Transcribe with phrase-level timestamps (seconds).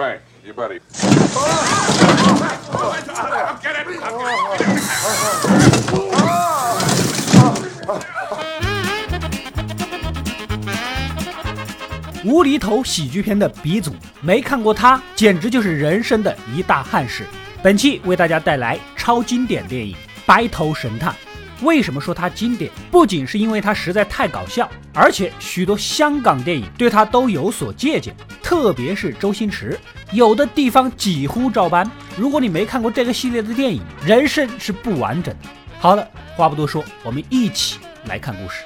[0.00, 0.80] Frank, your buddy.
[12.24, 17.26] 无厘头喜剧片的鼻祖，没看过他简直就是人生的一大憾事。
[17.62, 19.94] 本期为大家带来超经典电影
[20.24, 21.12] 《白头神探》。
[21.60, 22.72] 为什么说它经典？
[22.90, 28.12] 不仅是因为它实在太搞笑，而且许多香港电影对他都有所借鉴，
[28.42, 29.78] 特别是周星驰，
[30.12, 31.88] 有的地方几乎照搬。
[32.16, 35.48] 如果你没看过这个系列的电影，人生是不完整的。
[35.78, 38.64] 好了，话不多说，我们一起来看故事。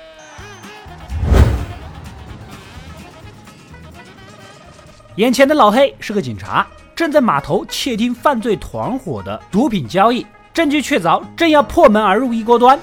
[5.16, 6.66] 眼前的老黑是个警察，
[6.96, 10.26] 正在码头窃听犯罪团伙的毒品交易。
[10.52, 12.78] 证据确凿，正要破门而入一锅端。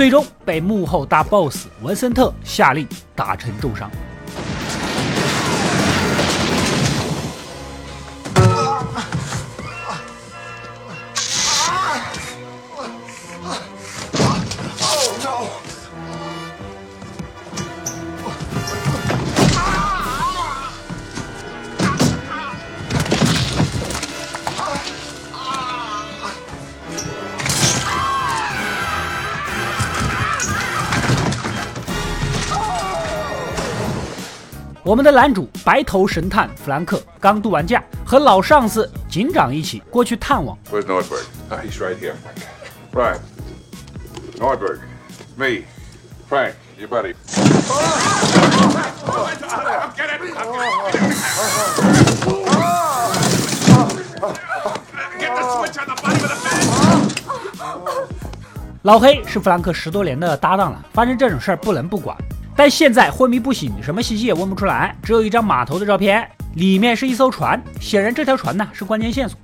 [0.00, 3.90] 最终被幕后大 boss 文森特下令打成重伤。
[34.90, 40.58] 我们的男主白头神探弗兰克刚度完假，和老上司警长一起过去探望。
[40.68, 41.22] Where's Nordberg?
[41.48, 42.14] Ah, he's right here.
[42.92, 43.20] Right.
[44.36, 44.80] Nordberg.
[45.36, 45.62] Me.
[46.28, 47.14] Frank, your buddy.
[49.94, 50.18] Get it!
[55.20, 56.34] Get the switch on the bottom of the
[57.54, 58.08] bed!
[58.82, 62.16] 老黑是弗兰克十多年的搭档了，发生这种事儿不能不管。
[62.60, 69.38] 但现在昏迷不醒，什么信息也问不出来，只有一张码头的照片，里面是一艘船，显然这条船呢是关键线索。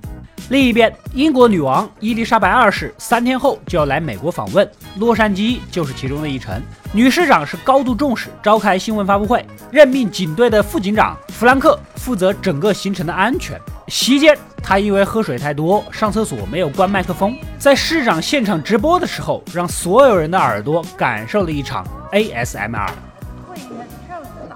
[0.49, 4.69] 另一边，英国女王伊丽莎白二世三天后就要来美国访问，
[4.99, 6.61] 洛杉矶就是其中的一城。
[6.93, 13.59] 女市长是高度重视，召开新闻发布会，任命警队的副警长弗兰克负责整个行程的安全。
[13.87, 22.91] 席间，他因为喝水太多，上厕所没有关麦克风，在市长现场直播的时候，让所有人的耳朵感受了一场 ASMR。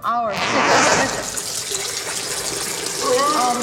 [0.03, 1.41] Our visit.
[3.41, 3.57] Um,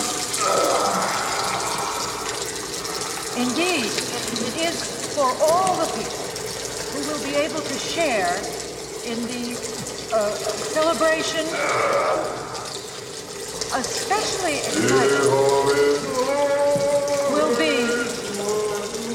[3.36, 6.18] indeed, it is for all the people
[6.92, 8.36] who will be able to share
[9.04, 9.56] in the
[10.14, 10.30] uh,
[10.74, 11.44] celebration.
[13.74, 15.28] Especially exciting
[17.32, 17.84] will be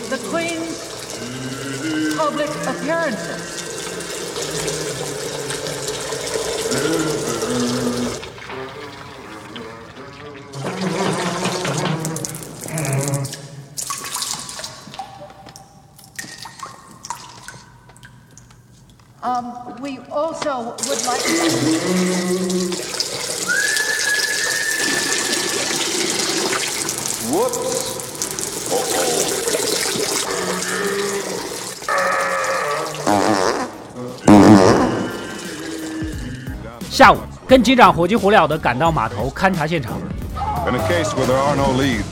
[0.09, 0.79] the Queen's
[2.17, 3.43] public appearances.
[36.90, 40.00] 下午，跟警长火急火燎地赶到码头勘察现场。
[40.66, 42.06] In a case where there are no leads,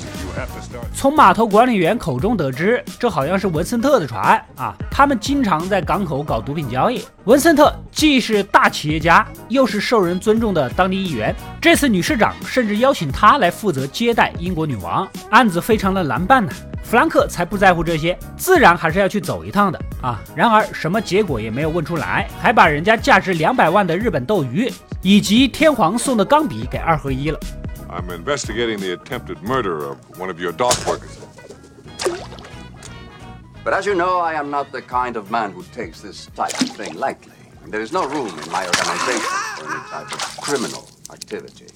[1.02, 4.72] 从码头管理员口中得知，这好像是文森特的船啊！
[4.92, 7.04] 他们经常在港口搞毒品交易。
[7.24, 11.36] 文森特既是大企业家，又是受人尊重的当地议员。
[11.60, 16.52] 这次女市长甚至邀请他来负责接待英国女王，案子非常的难办呢。
[16.84, 20.22] 弗兰克才不在乎这些，自然还是要去走一趟的啊！
[20.36, 27.40] 然而什么结果也没有问出来，还把人家价值两百万的日本斗鱼以及天皇送的钢笔给二合一了。
[27.92, 31.20] I'm investigating the attempted murder of one of your dock workers.
[33.66, 36.54] But as you know, I am not the kind of man who takes this type
[36.62, 37.34] of thing lightly.
[37.62, 41.68] And there is no room in my organization for any type of criminal activity.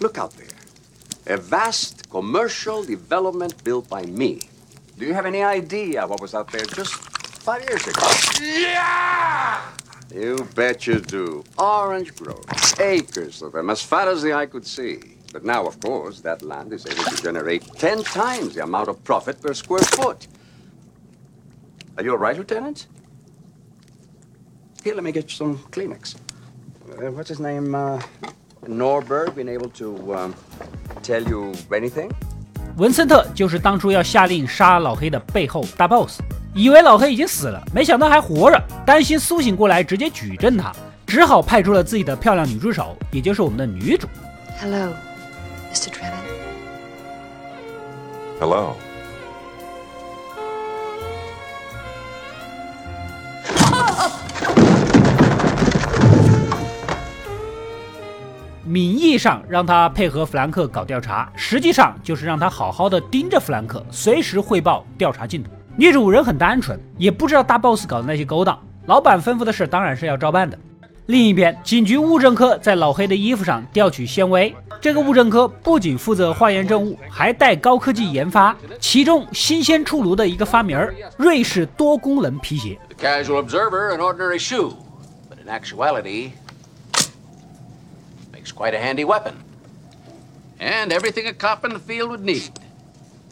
[0.00, 0.48] Look out there.
[1.26, 4.40] A vast commercial development built by me.
[4.96, 8.08] Do you have any idea what was out there just five years ago?
[8.40, 9.60] Yeah!
[10.14, 11.44] You bet you do.
[11.58, 15.17] Orange groves, acres of them, as far as the eye could see.
[15.32, 19.02] But now, of course, that land is able to generate ten times the amount of
[19.04, 20.26] profit per square foot.
[21.96, 22.86] Are you all right, Lieutenant?
[24.82, 26.14] Here, let me get you some Kleenex.
[26.90, 27.74] Uh, what's his name?
[27.74, 28.00] Uh,
[28.66, 30.34] Norberg been able to um,
[31.02, 32.10] tell you anything?
[32.76, 36.20] 文森特就是当初要下令杀老黑的背后大 boss，
[36.54, 40.72] 以为老黑已经死了，没想到还活着，担心苏醒过来直接举证他，
[41.06, 44.06] 只好派出了自己的漂亮女助手，也就是我们的女主。
[44.60, 44.92] Hello,
[45.72, 45.90] Mr.
[45.90, 46.14] Trevor.
[48.40, 48.76] Hello.
[58.64, 65.50] 名义上让他配合弗兰克搞调查，实际上就是让他好好的盯着弗兰克，随时汇报调查进度。
[65.76, 70.58] 女主人很单纯，也不知道大 boss 搞的那些勾当，老板吩咐的事当然是要照办的。
[71.06, 74.54] 另一边，警局物证科在老黑的衣服上调取纤维。
[74.80, 82.78] 这个物证科不仅负责化验证物，还带高科技研发，其中新鲜出炉的一个发明儿——瑞士多功能皮鞋。
[82.88, 84.74] The casual observer, an ordinary shoe,
[85.28, 86.30] but in actuality,
[88.32, 89.32] makes quite a handy weapon.
[90.60, 92.50] And everything a cop in the field would need.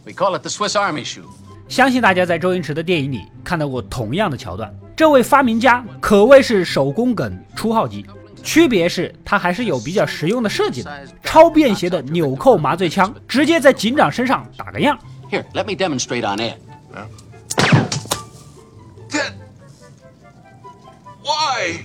[0.04, 1.24] We call it the Swiss Army shoe.
[1.68, 4.72] 相信大家在周星驰的电影里看到过同样的桥段。
[4.96, 8.06] 这位发明家可谓是手工梗出号机，
[8.46, 11.04] 区别是它还是有比较实用的设计的。
[11.24, 14.96] 超便携的纽扣麻醉枪，直接在警长身上打个样。
[15.28, 16.54] Here, let me demonstrate on it.
[21.24, 21.80] Why?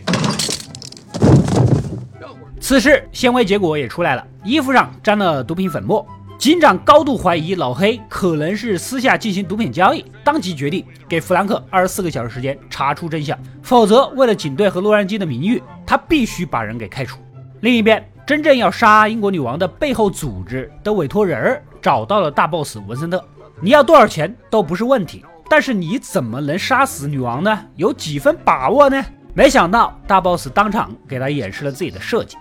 [2.62, 6.08] 此时纤维结果也出来了，衣服上沾了毒品粉末。
[6.38, 15.62] 警长高度怀疑老黑可能是私下进行毒品交易，当即决定给弗兰克二十四个小时时间查出真相，否则为了警队和洛杉矶的名誉，
[15.92, 17.20] 他必须把人给开除。
[17.60, 23.22] 另一边，真正要杀英国女王的背后组织的委托人找到了大 boss 文森特，
[23.60, 27.66] 你要多少钱都不是问题，但是你怎么能杀死女王呢？
[27.76, 29.04] 有几分把握呢？
[29.34, 32.38] 没想到大 boss 当场给他演示了自己的设计。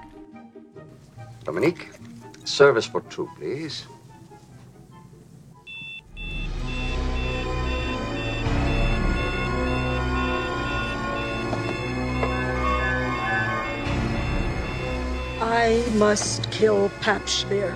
[1.45, 1.89] Dominique,
[2.45, 3.81] service for two, please.
[15.53, 17.73] I must kill Papschbeer.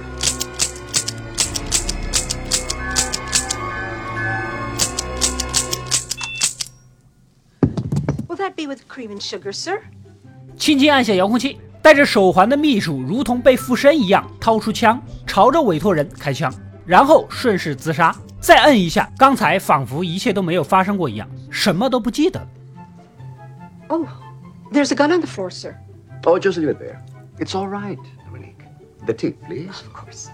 [8.29, 9.81] Will that be with cream and sugar, sir?
[10.57, 16.55] 轻轻按下遥控器，戴着手环的秘书如同被附身一样，掏出枪，朝着委托人开枪，
[16.87, 18.15] 然后顺势自杀。
[18.41, 22.49] 再摁一下，刚才仿佛一切都没有发生过一样，什么都不记得了。
[23.89, 24.07] Oh,
[24.71, 25.75] there's a gun on the floor, sir.
[26.23, 26.99] Oh, just leave it there.
[27.39, 28.65] It's all right, Dominique.
[29.07, 29.69] The tip, please.
[29.69, 30.29] Of course.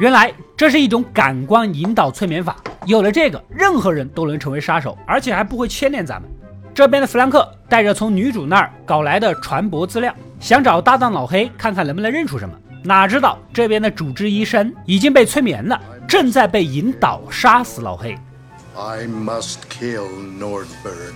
[0.00, 2.56] 原来这是一种感官引导催眠法，
[2.86, 6.28] 有了这个，任何人都能成为杀手，而且还不会牵连咱们。
[6.74, 12.54] 这边的弗兰克带着从女主那儿搞来的船舶资料，想找搭档老黑看看能不能认出什么。
[12.82, 18.18] 哪知道这边的主治医生已经被催眠了，正在被引导杀死老黑。
[18.74, 20.08] I must kill
[20.40, 21.12] Nordberg.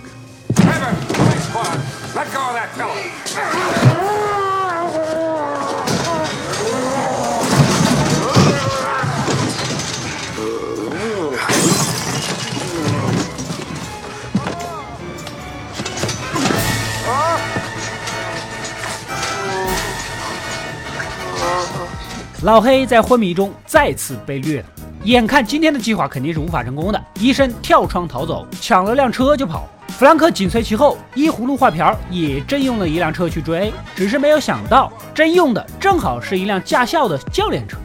[22.43, 24.65] 老黑在昏迷中再次被虐了，
[25.03, 29.67] 眼看今天的计划肯定是无法成功的，医生跳窗逃走，抢了辆车就跑。
[29.87, 37.77] 弗兰克紧随其后，依葫芦画瓢也征用了一辆车去追，只是没有想到征用的正好是一辆驾校的教练车。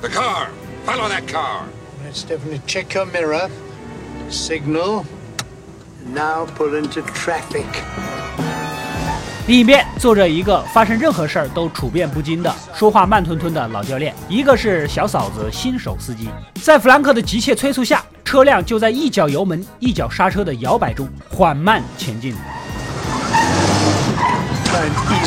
[0.00, 0.48] The car.
[0.84, 1.60] Follow that car.
[2.04, 3.48] Let's definitely check your mirror.
[4.30, 5.04] Signal.
[6.12, 7.66] Now pull into traffic.
[9.48, 16.28] 里面坐着一个发生任何事儿都处变不惊的、说话慢吞吞的老教练，一个是小嫂子新手司机。
[16.62, 22.34] 在弗兰克的急切催促下，车辆就在一脚油门、一脚刹车的摇摆中缓慢前进。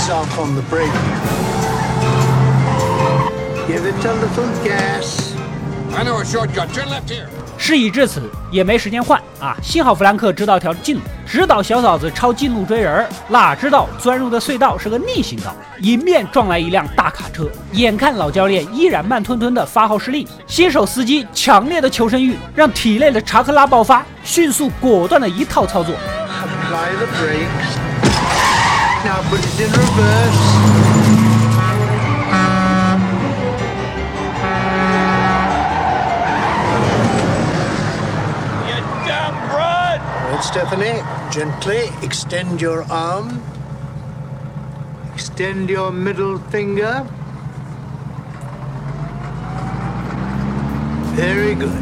[0.07, 0.61] Off on the
[3.67, 5.33] a little gas.
[5.95, 6.67] I a shortcut.
[6.67, 7.25] Turn.
[7.57, 9.57] 事已至此，也没时间换啊！
[9.63, 13.05] 幸好弗兰克知道条近路，指导小嫂子抄近路追人。
[13.27, 17.49] 哪知道钻入的隧道是个逆行道，迎面撞来一辆大卡车。
[17.73, 25.95] 眼看老教练依然慢吞吞的发号施令，新手司机强烈的求生欲让体内的查克拉爆发，迅速果断的一套操作。
[25.95, 27.75] Apply the brakes.
[29.05, 30.64] Now put it in reverse.
[40.55, 41.03] Stephanie.
[41.31, 43.41] Gently extend your arm.
[45.13, 47.03] Extend your middle finger.
[51.13, 51.75] Very good.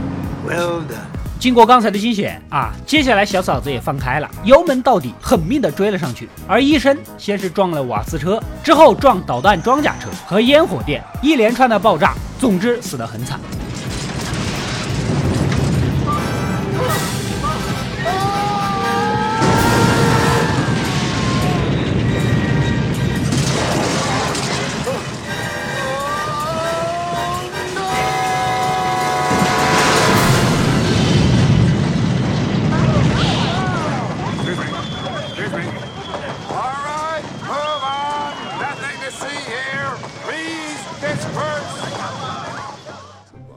[0.44, 1.06] Well done.
[1.40, 6.28] 经过刚才的惊险啊，接下来小嫂子也放开了，油门到底，狠命的追了上去。
[6.48, 13.40] 而医生先是撞了瓦斯车，之后撞导弹装甲车和烟火店，一连串的爆炸，总之死得很惨。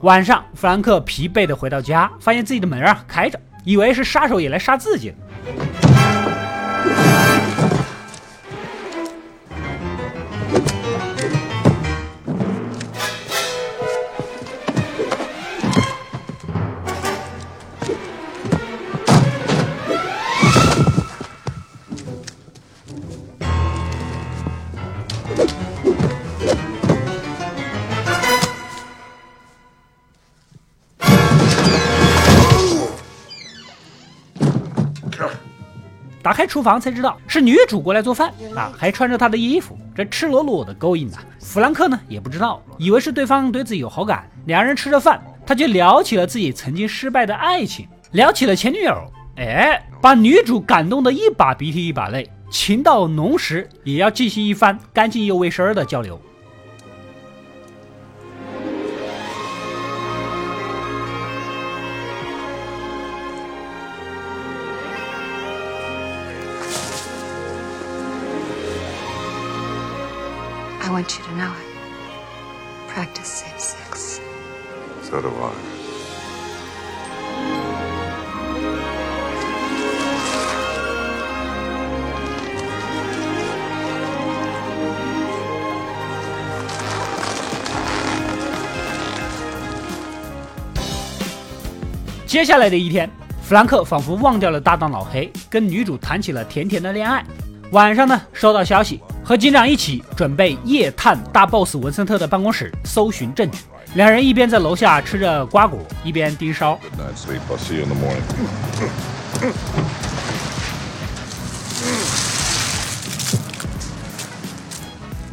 [0.01, 5.15] 晚上，弗兰克疲惫的回到家，发现自己的门啊开着，以为是杀手也来杀自己了。
[36.37, 48.95] 开厨房才知道是女主过来做饭啊，还穿着她的衣服，这赤裸裸的勾引呐、弗兰克呢也不知道，以为是对方对自己有好感，两人吃着饭，他就聊起了自己曾经失败的爱情，聊起了前女友，
[49.37, 56.21] 哎，把女主感动的一把鼻涕一把泪，情到浓时也要进行一番干净又卫生的交流。
[70.97, 71.67] Want you to know it.
[72.91, 74.19] Practice safe sex.
[75.03, 75.51] So do I.
[92.29, 93.07] 《接下来的一天，
[93.43, 97.23] 弗兰克仿佛忘掉了搭档老黑，跟女主谈起了甜甜的恋爱。
[97.71, 103.57] 晚上呢，收到消息，和警长一起准备夜探大 boss 文森特的办公室，搜寻证据。
[103.95, 106.79] 两人一边在楼下吃着瓜果，一边盯梢。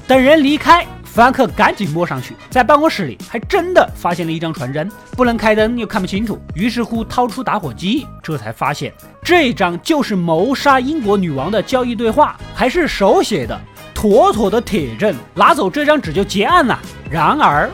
[0.09, 13.57] 等人离开，弗兰克赶紧摸上去，在办公室里还真的发现了一张传真，不能开灯又看不清楚，于是乎掏出打火机，这才发现这张就是谋杀英国女王的交易对话，还是手写的，
[13.95, 16.79] 妥妥的铁证，拿走这张纸就结案了。
[17.09, 17.71] 然而，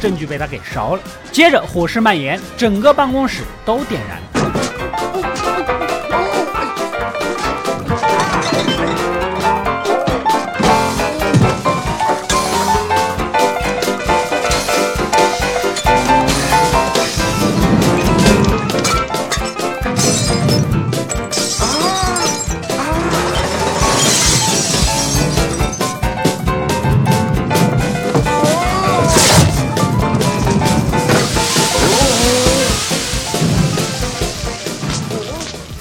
[0.00, 4.33] 证据被他给烧了，接着火势蔓延，整个办公室都点燃。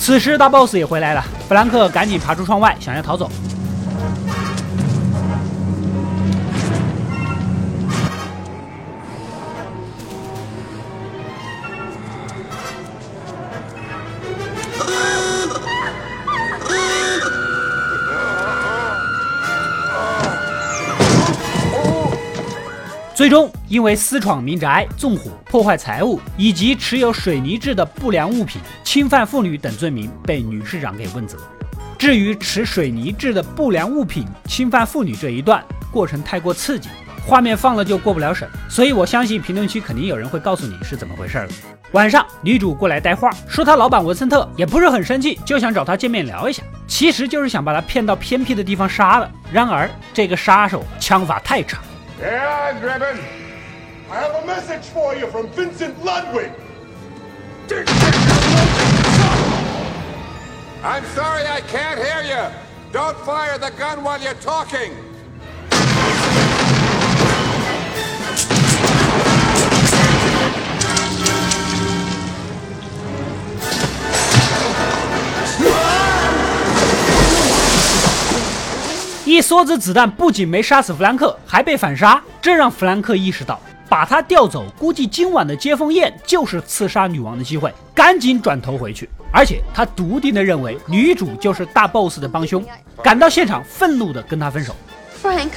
[0.04, 3.32] 此时大 boss 也回来了，弗兰克赶紧爬出窗外，想要逃走。
[23.24, 31.38] 最终，因为私闯民宅、纵火、破坏财物以及持有水泥制的不良物品、侵犯妇女等罪名，被女市长给问责。
[31.98, 36.90] 至于持水泥制的不良物品侵犯妇女这一段，过程太过刺激，
[37.26, 41.50] 画面放了就过不了审，所以我相信评论区肯定有人会告诉你是怎么回事的。
[41.94, 49.32] 晚上，女主过来带话，说她老板文森特也不是很生气，就想找她见面聊一下，其实就是想把她骗到偏僻的地方杀了。
[49.50, 51.80] 然而，这个杀手枪法太差。
[52.24, 53.20] Yeah, Driven.
[54.10, 56.54] I have a message for you from Vincent Ludwig.
[60.82, 62.56] I'm sorry I can't hear you.
[62.94, 64.94] Don't fire the gun while you're talking.
[79.34, 83.60] 一梭子子弹不仅没杀死弗兰克，还被反杀，这让弗兰克意识到，
[83.90, 89.10] 把他调走，估计今晚的接风宴就是刺杀女王的机会，赶紧转头回去。
[89.32, 92.64] 而且他笃定地认为女主就是大 boss 的帮凶，
[93.04, 94.76] 赶到现场，愤怒地跟他分手。
[95.20, 95.54] Frank,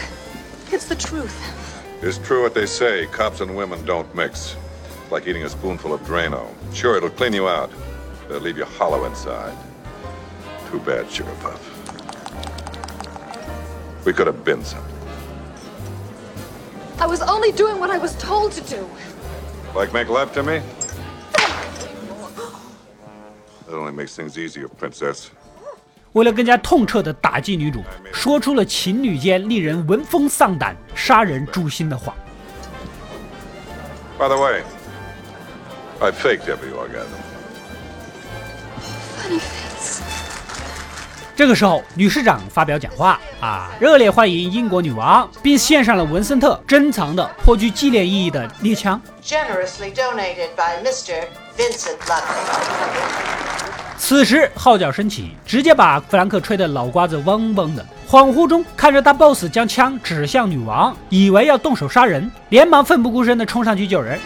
[0.72, 1.34] it's the truth.
[2.02, 3.06] It's true what they say.
[3.14, 4.54] Cops and women don't mix.
[5.10, 6.46] Like eating a spoonful of Drano.
[6.72, 7.68] Sure, it'll clean you out.
[8.26, 9.52] But it'll leave you hollow inside.
[10.70, 11.75] Too bad, Sugar Puff.
[14.06, 14.94] We could have been something.
[17.00, 18.86] I was only doing what I was told to do.
[19.74, 20.62] Like make love to me?
[23.66, 25.26] That only makes things easier, Princess.
[26.12, 27.82] 为了更加痛彻地打击女主，
[28.12, 32.14] 说出了情侣间令人闻风丧胆、杀人诛心的话。
[34.18, 34.62] By the way,
[36.00, 37.20] I faked every orgasm.
[39.18, 39.40] Funny.
[41.36, 48.98] 这个时候，女市长发表讲话啊，热烈欢迎英国女王，并献上了文森特珍藏的颇具纪念意义的猎枪。
[49.22, 51.26] Generously donated by Mr.
[51.54, 52.22] Vincent Ludwig.
[53.98, 57.84] 此时号角升起，直接把弗兰克吹得脑瓜子嗡嗡的。
[58.08, 64.18] 恍惚中看着大 boss 将枪指向女王，以为要动手杀人，连忙奋不顾身地冲上去救人。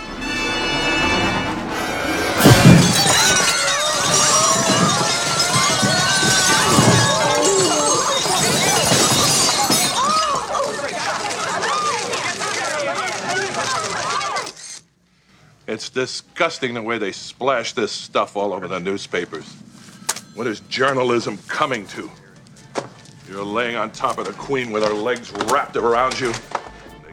[15.92, 19.44] Disgusting the way they splash this stuff all over the newspapers.
[20.35, 22.09] What is journalism coming to?
[23.28, 26.32] You're laying on top of the queen with her legs wrapped around you.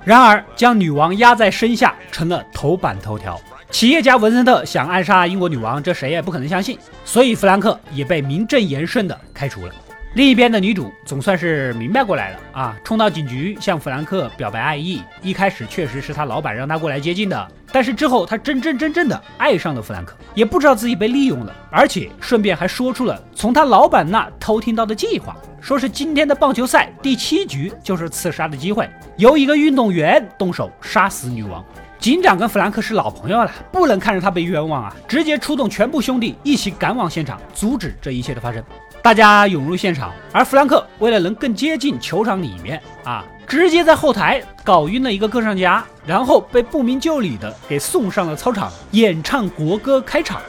[0.05, 3.39] 然而，将女王压在身下成了头版头条。
[3.69, 9.75] 企业家文森特想暗杀英国女王，这谁也不可能相信，所以弗兰克也被名正言顺地开除了。
[10.17, 15.00] 另一边的女主总算是明白过来了啊，冲到警局向弗兰克表白爱意。
[15.21, 31.63] 一开始确实是他老板让他过来接近的，但是之后他真真正正的爱上了弗兰克，也不知道自己被利用了，而且顺便还说出了从他老板那偷听到的计划，说是今天的棒球赛第七局就是刺杀的机会，由一个运动员动手杀死女王。
[31.99, 38.63] 警长跟弗兰克是老朋友了，不能看着他被冤枉啊，直接出动全部兄弟一起赶往现场，阻止这一切的发生。
[39.08, 50.41] 大家涌入现场，而弗兰克为了能更接近球场里面啊，直接在后台搞晕了一个歌唱家，然后被不明就里的给送上了操场，演唱国歌开场。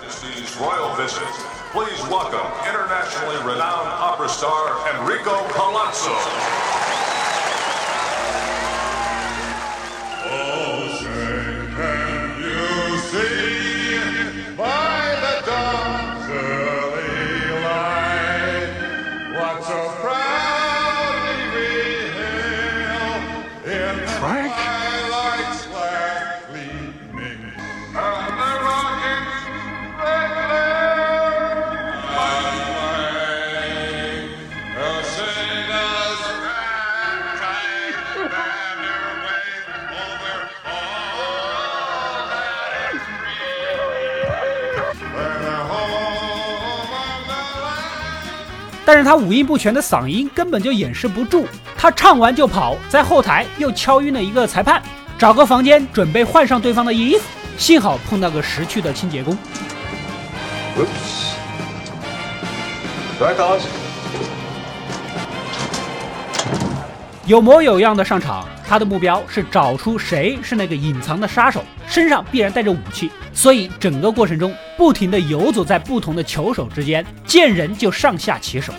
[1.72, 4.50] Please welcome internationally renowned opera star
[4.90, 6.67] Enrico Palazzo.
[48.88, 51.44] 但是他五音不全的嗓音根本就掩饰不住，
[51.76, 54.80] 他唱完就跑，在后台又敲晕了一个裁判，
[55.18, 57.24] 找个房间准备换上对方的衣服，
[57.58, 59.36] 幸好碰到个识趣的清洁工。
[67.26, 78.72] 有模有样的上场，他的目标是找出谁是那个隐藏的杀手，身上必然带着武器，所以整个过程中不停地游走在不同的球手之间，见人就上下其手。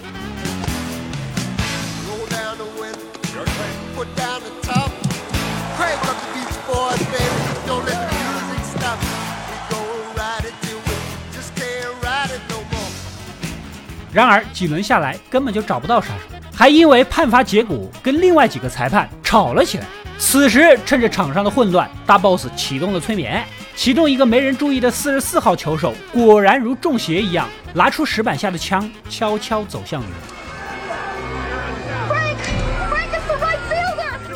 [14.12, 19.86] 然而几轮下来根本就找不到杀手，还因为判罚结果跟另外几个裁判吵了起来。
[20.19, 30.12] 此时趁着场上的混乱，大 boss 启动了催眠，其中一个没人注意的四十四号球手果然如中邪一样，拿出石板下的枪，悄悄走向女主。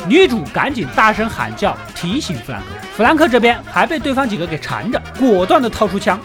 [0.08, 2.66] 女主赶紧大声喊叫，提醒弗兰克。
[2.96, 6.18] 弗兰克这边还被对方几个给缠着，果断的掏出枪。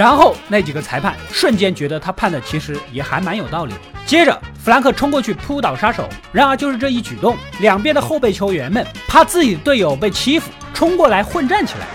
[0.00, 3.74] 然后那几个裁判瞬间觉得他判的其实也还蛮有道理。
[4.06, 11.86] 接着，弗兰克冲过去扑倒杀手，然而就是这一举动，两边的后备球员们怕自己队友被欺负，冲过来混战起来。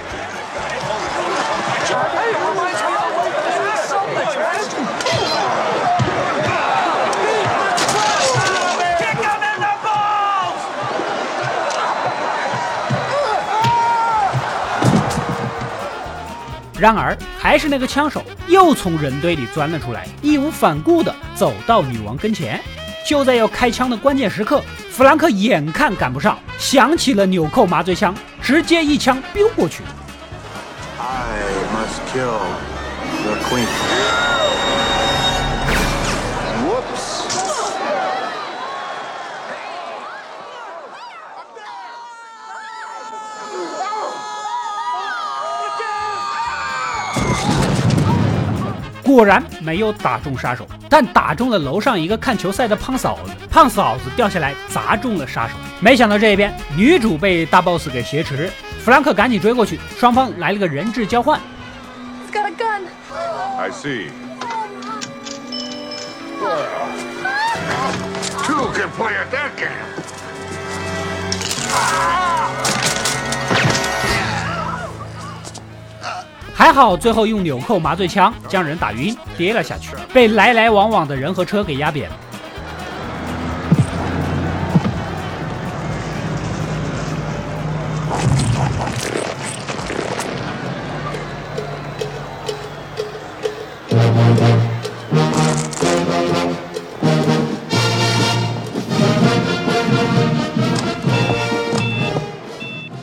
[16.86, 22.62] 然而，还是那个枪手又从人堆里钻了出来，义无反顾地走到女王跟前。
[23.04, 29.82] 就在要开枪的关键时刻，弗兰克眼看赶不上，想起了纽扣麻醉枪，直接一枪丢过去。
[31.00, 31.40] I
[31.74, 32.38] must kill
[33.24, 33.66] the queen.
[49.06, 53.32] 果然没有打中杀手，但打中了楼上一个看球赛的胖嫂子。
[53.52, 55.54] 胖嫂子掉下来砸中了杀手。
[55.80, 58.52] 没想到这边女主被大 boss 给挟持，
[58.84, 61.40] 弗兰克赶紧追过去，双方来了个人质交换。
[62.26, 62.82] He's got a gun.
[63.60, 64.08] I see.
[68.44, 69.70] Two can play at that game.
[76.58, 82.10] 还好最后用纽扣麻醉枪将人打晕，跌了下去，被来来往往的人和车给压扁。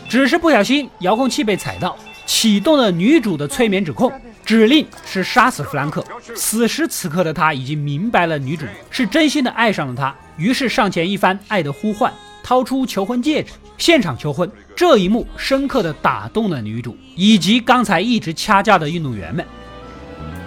[0.09, 1.97] 只是不小心遥控器被踩到，
[2.33, 4.11] 启动了女主的催眠指控，
[4.43, 6.03] 指令是杀死弗兰克。
[6.35, 12.11] 此时此刻的他已经明白了女主是真心的爱上了他，于是上前一番爱的呼唤，
[12.43, 14.51] 掏出求婚戒指，现场求婚。
[14.75, 19.47] 这一幕深刻的打动了女主以及刚才一直掐架的运动员们。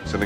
[0.08, 0.24] It's an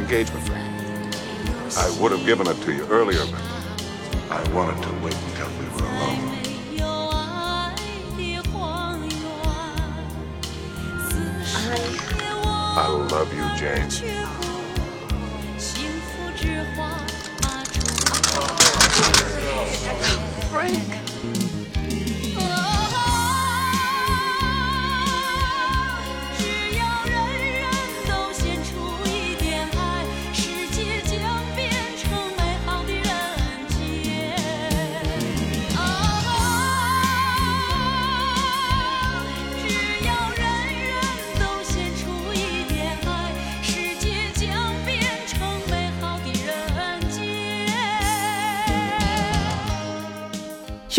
[11.51, 14.48] I love you, Jane.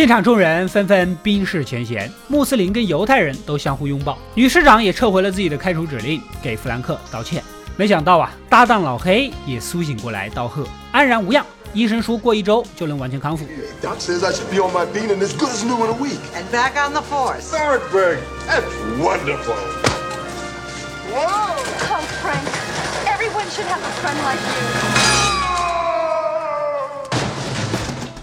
[0.01, 7.45] 现场众人纷纷冰释前嫌，穆斯林跟犹太人都相互拥抱，女市长也撤回了自己的开除指令，给弗兰克道歉。
[7.77, 11.45] 没想到啊，搭档老黑也苏醒过来道贺，安然无恙。
[11.75, 13.45] 医生说过一周就能完全康复。
[21.13, 21.29] Oh.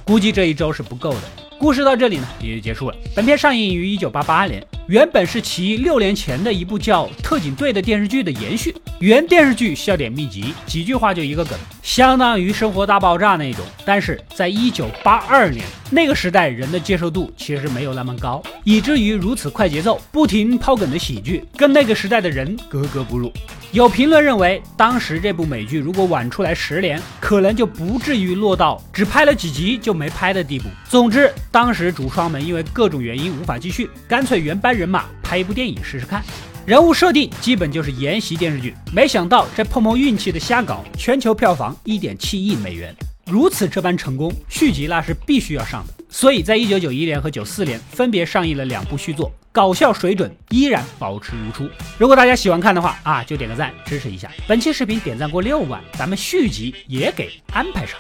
[0.03, 1.46] 估计这一周是不够的。
[1.59, 2.95] 故事到这里呢也就结束了。
[3.15, 8.73] 本片上映于一九八八年，原本是其六年前的一部叫《特警队》的电视剧的延续。
[8.99, 13.65] 原电视剧笑点密集，几句话就一个梗，相当于《生活大爆炸》那种。
[13.85, 23.29] 但是在一九八二年那个时代，人的接受度其实没有那么高，以至于如此快节奏、不停抛梗的喜剧，跟那个时代的人格格不入。
[23.73, 30.69] 有评论认为，当时这部美剧如果晚出来十年，可能就不至于落到只拍了几集就没拍的地步。
[30.89, 36.23] 总之，当时主创们因为各种原因无法继续，干脆原班人马拍一部电影试试看。
[36.65, 42.93] 人物设定基本就是沿袭电视剧，没想到这碰碰运气的瞎搞，全球票房一点七亿美元，
[43.25, 45.93] 如此这般成功，续集那是必须要上的。
[46.09, 51.69] 所以在一九九一年和九四年分别上映了两部续作，搞笑水准依然保持如初。
[51.97, 54.29] 如果大家喜欢看的话啊，就点个赞支持一下。
[54.45, 57.97] 本期视频点赞过六万，咱们续集也给安排上。